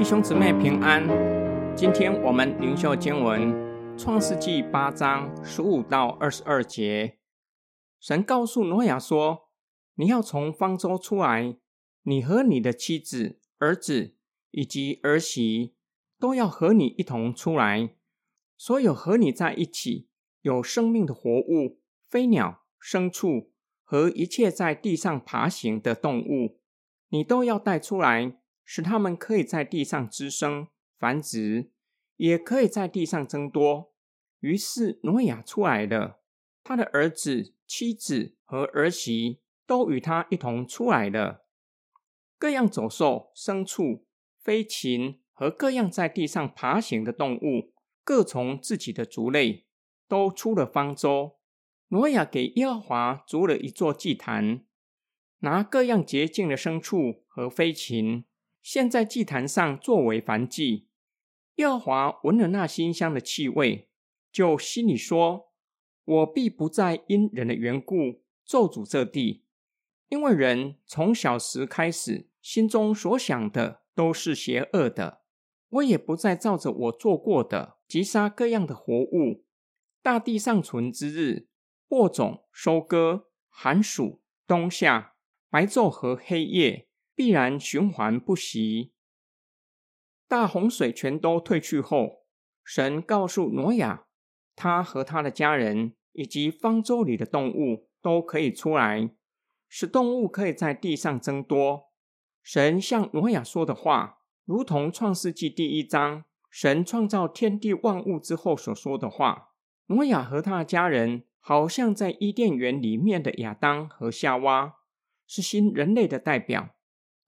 [0.00, 1.06] 弟兄姊妹平安。
[1.76, 3.52] 今天我们灵修经文
[3.98, 7.18] 《创世纪》八章十五到二十二节。
[8.00, 9.50] 神告诉挪亚说
[9.96, 11.54] ：“你要从方舟出来，
[12.04, 14.16] 你和你的妻子、儿子
[14.52, 15.74] 以及儿媳
[16.18, 17.90] 都要和你一同出来。
[18.56, 20.08] 所有和你在一起
[20.40, 23.52] 有生命的活物、飞鸟、牲畜
[23.84, 26.58] 和一切在地上爬行的动物，
[27.10, 28.36] 你都要带出来。”
[28.72, 31.72] 使他们可以在地上滋生、繁殖，
[32.14, 33.92] 也可以在地上增多。
[34.38, 36.20] 于是挪亚出来了，
[36.62, 41.44] 他的儿子、妻子和儿媳都与他一同出来了。
[42.38, 44.06] 各样走兽、牲畜、
[44.38, 47.72] 飞禽和各样在地上爬行的动物，
[48.04, 49.66] 各从自己的族类，
[50.06, 51.40] 都出了方舟。
[51.88, 54.64] 挪亚给耶和华筑了一座祭坛，
[55.40, 58.26] 拿各样洁净的牲畜和飞禽。
[58.62, 60.86] 现在祭坛上作为燔祭，
[61.56, 63.88] 耶和华闻了那馨香的气味，
[64.30, 65.50] 就心里说
[66.04, 69.44] ：“我必不再因人的缘故咒诅这地，
[70.08, 75.22] 因为人从小时开始，心中所想的都是邪恶的。
[75.70, 79.44] 我也不再照着我做过的，击杀各样的活物。
[80.02, 81.48] 大地上存之日，
[81.88, 85.14] 播种、收割、寒暑、冬夏、
[85.48, 86.88] 白昼和黑夜。”
[87.20, 88.94] 必然循环不息。
[90.26, 92.24] 大洪水全都退去后，
[92.64, 94.06] 神告诉挪亚，
[94.56, 99.10] 他和他的家人以及方舟里的动物都可以出来，
[99.68, 101.90] 使动物可以在地上增多。
[102.42, 109.50] 神向挪亚说的话，如同创世纪第一章神创造天地万物之后所说的话。
[109.88, 114.76] 挪亚和他的家人，好像在伊甸园里面的亚当和夏娃，
[115.26, 116.70] 是新人类的代表。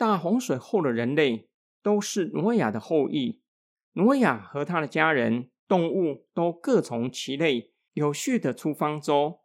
[0.00, 1.50] 大洪水后的人类
[1.82, 3.42] 都是挪亚的后裔。
[3.92, 9.40] 挪亚和他的家人、动物都各从其类，有序的出方舟。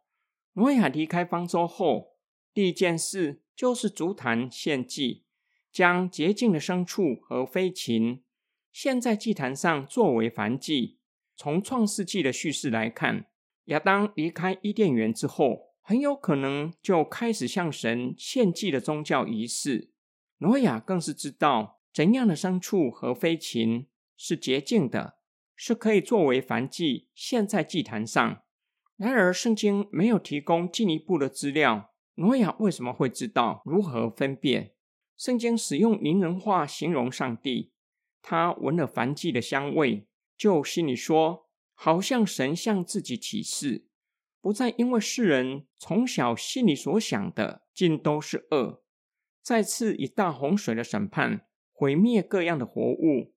[0.54, 2.16] 挪亚离开方舟后，
[2.54, 5.26] 第一件事就是足坛献祭，
[5.70, 8.24] 将洁净的牲畜和飞禽
[8.72, 10.96] 献在祭坛上作为燔祭。
[11.36, 13.26] 从创世纪的叙事来看，
[13.66, 19.90] 亚当离开伊甸园之后，很有可能就开始向神献祭的宗教仪式。
[20.38, 23.86] 挪亚更是知道怎样的牲畜和飞禽
[24.16, 25.16] 是洁净的，
[25.54, 28.42] 是可以作为燔祭献在祭坛上。
[28.96, 31.92] 然而，圣经没有提供进一步的资料。
[32.16, 34.72] 挪亚为什么会知道如何分辨？
[35.18, 37.72] 圣经使用拟人化形容上帝，
[38.22, 43.86] 他闻了燔祭的香味，就心里说，好像神向自己启示，
[44.40, 48.82] 不再因为世人从小心里所想的尽都是恶。
[49.46, 53.32] 再次以大洪水的审判毁灭各样的活物，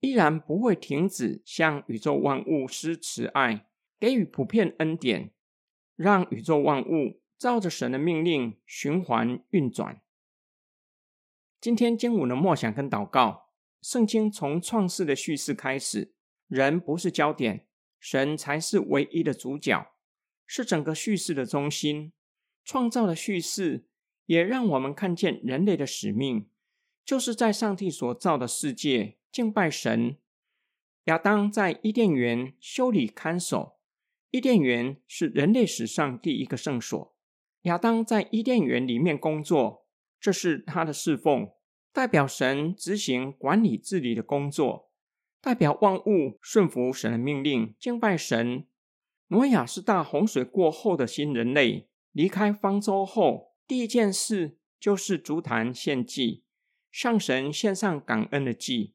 [0.00, 3.66] 依然不会停止向宇宙万物施慈爱，
[3.98, 5.32] 给予普遍恩典，
[5.96, 10.02] 让宇宙万物照着神的命令循环运转。
[11.62, 13.48] 今天经文的默想跟祷告，
[13.80, 16.12] 圣经从创世的叙事开始，
[16.46, 17.66] 人不是焦点，
[17.98, 19.94] 神才是唯一的主角，
[20.44, 22.12] 是整个叙事的中心，
[22.62, 23.86] 创造的叙事。
[24.26, 26.48] 也让我们看见人类的使命，
[27.04, 30.16] 就是在上帝所造的世界敬拜神。
[31.04, 33.76] 亚当在伊甸园修理看守，
[34.30, 37.14] 伊甸园是人类史上第一个圣所。
[37.62, 39.86] 亚当在伊甸园里面工作，
[40.18, 41.50] 这是他的侍奉，
[41.92, 44.90] 代表神执行管理治理的工作，
[45.40, 48.66] 代表万物顺服神的命令，敬拜神。
[49.28, 53.53] 挪亚是大洪水过后的新人类，离开方舟后。
[53.66, 56.44] 第一件事就是足坛献祭，
[56.92, 58.94] 向神献上感恩的祭，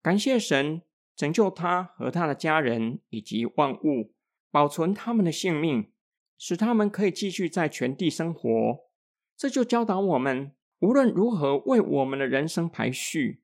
[0.00, 0.80] 感谢神
[1.14, 4.14] 拯救他和他的家人以及万物，
[4.50, 5.92] 保存他们的性命，
[6.38, 8.88] 使他们可以继续在全地生活。
[9.36, 13.42] 这就教导我们，无论如何为我们的人生排序，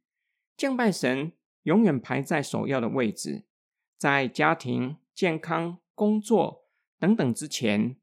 [0.56, 1.32] 敬拜神
[1.64, 3.44] 永远排在首要的位置，
[3.98, 6.64] 在家庭、健康、工作
[6.98, 7.96] 等等之前。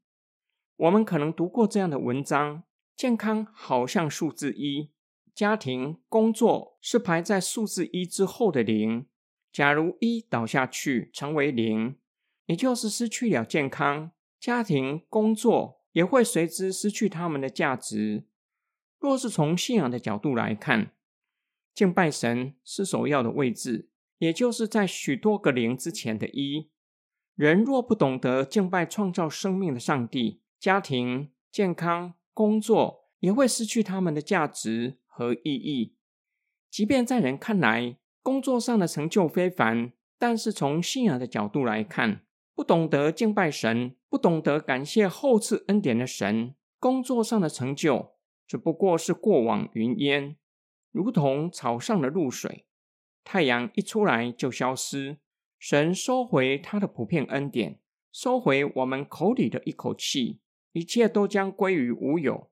[0.82, 2.64] 我们可能读过这样的文章：
[2.96, 4.90] 健康好像数字一，
[5.32, 9.06] 家庭、工作是排在数字一之后的零。
[9.52, 11.98] 假如一倒下去成为零，
[12.46, 18.24] 也就是失去了健康，家庭、工作也会随之失去他们的价值。
[18.98, 20.90] 若是从信仰的角度来看，
[21.72, 23.88] 敬拜神是首要的位置，
[24.18, 26.70] 也就是在许多个零之前的一。
[27.36, 35.96] 人若不懂得敬拜创造生命的上帝，家庭、健康、工作也会失去他们的价值和意义。
[36.70, 42.24] 即便在人看来工作上的成就非凡，但是从信仰的角度来看，
[42.54, 48.12] 不懂得敬拜神，不懂得感谢后赐恩典的神，工作上的成就
[48.46, 50.36] 只不过是过往云烟，
[50.92, 52.66] 如同草上的露水，
[53.24, 55.18] 太阳一出来就消失。
[55.58, 57.80] 神收回他的普遍恩典，
[58.12, 60.38] 收回我们口里的一口气，
[60.72, 62.50] 一切都将归于无有。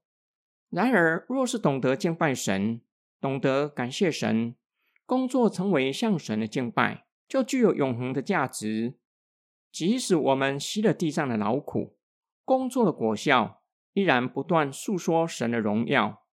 [0.68, 2.80] 然而，若是懂得敬拜神，
[3.20, 4.54] 懂得感谢神，
[5.04, 8.94] 工作成为向神的敬拜，就具有永恒的价值。
[9.72, 11.96] 即使我们吸了地上的劳苦，
[12.44, 13.62] 工作的果效
[13.92, 16.24] 依然不断诉说神的荣耀。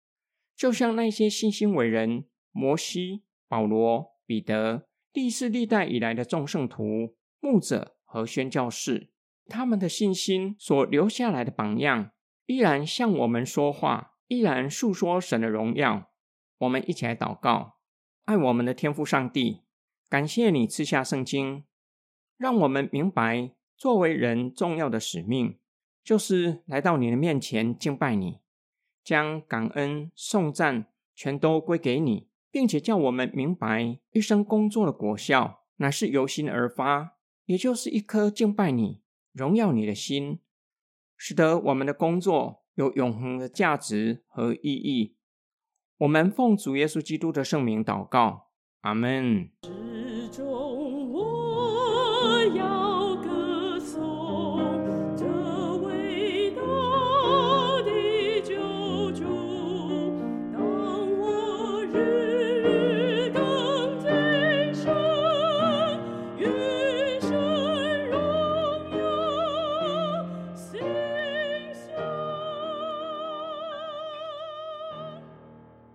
[0.56, 4.88] 就像那些信心伟人摩西、保罗、彼得。
[5.14, 9.10] 历世历代以来的众圣徒、牧者和宣教士，
[9.48, 12.12] 他们的信心所留下来的榜样，
[12.46, 16.12] 依然向我们说话，依然诉说神的荣耀。
[16.60, 17.78] 我们一起来祷告：
[18.26, 19.62] 爱我们的天父上帝，
[20.10, 21.64] 感谢你赐下圣经，
[22.38, 25.58] 让我们明白作为人重要的使命，
[26.04, 28.40] 就是来到你的面前敬拜你，
[29.04, 32.28] 将感恩、颂赞全都归给你。
[32.50, 39.04] 并且叫我们明白，一生工作的果效乃是由心而发，也就是一颗敬拜你、
[39.38, 40.40] 荣耀你的心，
[41.16, 45.16] 使得我们的工作有永恒的价值和意义。
[46.00, 48.50] 我们奉主耶稣基督的圣名祷告，
[48.82, 49.52] 阿门。